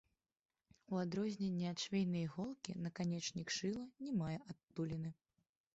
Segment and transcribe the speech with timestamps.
[0.93, 5.09] У адрозненне ад швейнай іголкі, наканечнік шыла не мае адтуліны.